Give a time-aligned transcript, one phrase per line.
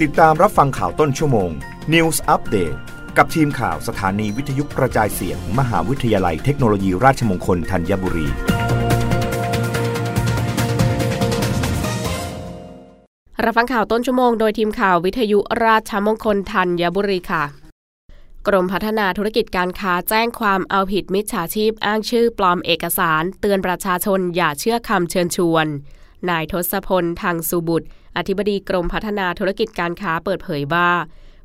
[0.00, 1.50] ติดตามรับฟังข่าวต้นชั่วโมง
[1.92, 2.76] News Update
[3.16, 8.28] กับทีมข่าวสถานีวิทยุกระจายเสียง มหาวิทยาลัยเทคโนโลยีราชมงคลธัญบุรี
[13.44, 17.44] รับฟังข่าวต้นชั่วโมงโดยทีมข่าววิทยุราชมงคลธัญบุรีค่ะ
[18.46, 25.68] กรมพัฒนาธุรกิจการค้าแจ้งความเอาผิดมิจฉาชีพอ้างชื่อปลอมเอกสาร เตือนประชาชนอย่าเชื่อคำเชิญชวน
[26.30, 30.90] นายทศพลทางสุบุตร อธิบดีกรมพัฒนาธุรกิจการค้าเปิดเผยว่า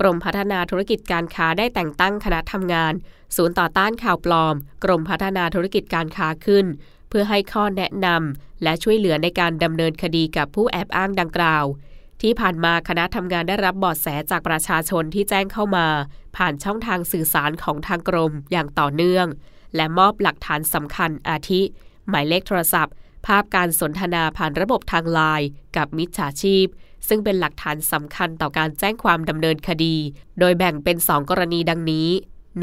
[0.00, 2.92] กรมพัฒนาธุรกิจการค้าได้แต่งตั้งคณะทำงาน
[3.36, 6.66] ศูนย์ต่อต้านข่าวปลอม กรมพัฒนาธุรกิจการค้าขึ้น
[7.08, 11.64] เพื่อให้ข้อแนะนำและช่วยเหลือในการดำเนินคดีกับผู้แอบอ้างดังกล่าว
[12.22, 15.86] ที่ผ่านมาคณะทำงานได้รับบาะแสจากประชาชนที่แจ้งเข้ามา
[16.36, 19.26] ผ่านช่องทางสื่อสารของทางกรมอย่างต่อเนื่อง
[19.76, 21.60] และมอบหลักฐานสำคัญอาทิ
[22.08, 22.94] หมายเลขโทรศัพท์
[23.26, 26.66] ภาพการสนทนาผ่านระบบทางไลน์กับมิจฉาชีพ
[27.08, 29.96] ซึ่งเป็นหลักฐานสำคัญต่อการแจ้งความดำเนินคดี
[30.38, 32.08] โดยแบ่งเป็น 2 กรณีดังนี้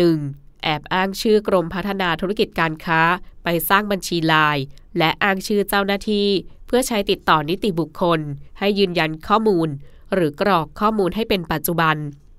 [0.06, 0.64] 1.
[0.64, 3.02] แอบอ้างชื่อกรมพัฒนาธุรกิจการค้า
[3.44, 4.64] ไปสร้างบัญชีไลน์
[4.98, 6.28] และอ้างชื่อเจ้าหน้าที่
[6.68, 8.20] เพื่อใช้ติดต่อนิติบุคคล
[8.60, 9.70] ให้ยืนยันข้อมูล
[10.14, 11.98] หรือกรอกข้อมูลให้เป็นปัจจุบัน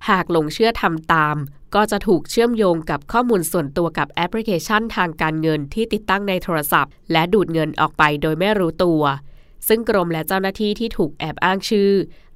[0.08, 1.36] หากหลงเชื่อทำตาม
[1.74, 9.02] ก็จะถูกเชื่อมโยงกับข้อมูลส่วนตัวกับแอปพลิเคชันทางการเงินที่ติดตั้งในโทรศัพท์ และดูดเงินออกไปโดยไม่รู้ตัว
[9.68, 11.90] ซึ่งกรมและเจ้าหน้าที่ที่ถูกแอบอ้างชื่อ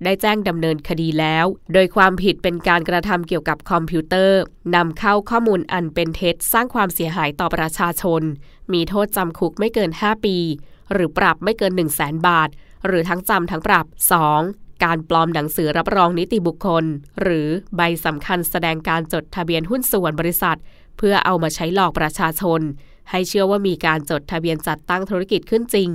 [0.04, 4.40] ได้แจ้งดำเนินคดีแล้ว โดยความผิดเป็นการกระทำเกี่ยวกับคอมพิวเตอร์
[4.74, 8.22] นำเข้าข้อมูลอันเป็นเท็จสร้างความเสียหายต่อประชาชน
[8.72, 10.36] มีโทษจำคุกไม่เกิน 5 ปี
[10.92, 12.48] หรือปรับไม่เกิน 1 0 0 0 0แสนบาท
[12.86, 13.86] หรือทั้งจำทั้งปรับ
[14.32, 14.71] 2.
[14.84, 16.84] การปลอมหนังสือรับรองนิติบุคคล
[17.22, 20.58] หรือใบสำคัญแสดงการจดทะเบียนหุ้นส่วนบริษัท
[20.98, 22.60] เพื่อเอามาใช้หลอกประชาชน
[23.10, 25.90] ให้เชื่อว่ามีการจดทะเบียนจัดตั้งธุรกิจขึ้นจริง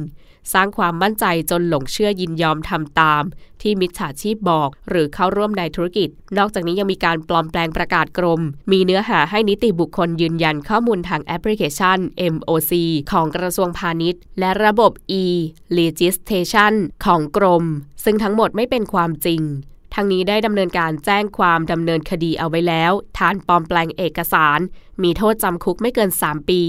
[0.54, 3.24] สร้างความมั่นใจจนหลงเชื่อยินยอมทำตาม
[3.62, 8.42] ที่มิจฉาชีพบอก หรือเข้าร่วมในธุรกิจ นอกจากนี้ยังมีการปลอมแปลงประกาศกรม
[8.72, 11.98] มีเนื้อหาให้นิติบุคคลยืนยันข้อมูลทางแอปพลิเคชัน
[12.34, 12.72] MOC
[13.12, 16.74] ของกระทรวงพาณิชย์ และระบบ e-Legislation
[17.06, 17.64] ของกรม
[18.04, 19.42] ซึ่งทั้งหมดไม่เป็นความจริง
[20.00, 24.60] ทางนี้ได้ดำเนินการแจ้งความดำเนินคดีเอาไว้แล้ว ฐานปลอมแปลงเอกสาร
[25.04, 26.62] มีโทษจำคุกไม่เกิน 3 ปี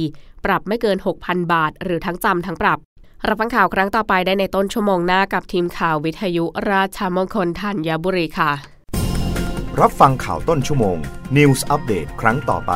[0.45, 2.79] ปรับไม่เกิน 6,000 บาท หรือทั้งจำทั้งปรับ
[3.27, 8.53] รับฟังข่าวครั้งต่อไปได้ในต้นชั่วโมงหน้ากับทีมข่าววิทยุราชมงคลธัญบุรีค่ะ
[9.81, 10.97] รับฟังข่าวต้นชั่วโมง
[11.37, 12.73] News อัปเดตครั้งต่อไป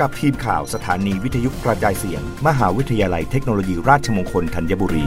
[0.00, 5.06] กับทีมข่าวสถานีวิทยุกระจายเสียง มหาวิทยาลัยเทคโนโลยีราชมงคลธัญบุรี